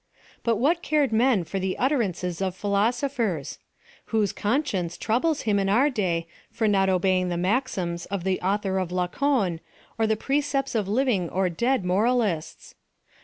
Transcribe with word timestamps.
But 0.43 0.55
what 0.55 0.81
cared 0.81 1.11
men 1.13 1.43
for 1.43 1.59
the 1.59 1.77
utterances 1.77 2.41
of 2.41 2.55
philosophers? 2.55 3.59
Whose 4.05 4.33
conscience 4.33 4.97
troubles 4.97 5.43
him 5.43 5.59
in 5.59 5.69
our 5.69 5.91
day 5.91 6.27
for 6.49 6.67
not 6.67 6.89
obeying 6.89 7.29
the 7.29 7.37
maxims 7.37 8.07
of 8.07 8.23
the 8.23 8.41
author 8.41 8.79
of 8.79 8.91
Lacon, 8.91 9.59
or 9.99 10.07
the 10.07 10.17
precepts 10.17 10.73
of 10.73 10.87
living 10.87 11.29
or 11.29 11.49
dead 11.49 11.85
moralists 11.85 12.73